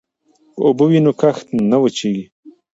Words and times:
که 0.53 0.59
اوبه 0.65 0.85
وي 0.89 0.99
نو 1.05 1.11
کښت 1.21 1.47
نه 1.71 1.77
وچيږي. 1.81 2.25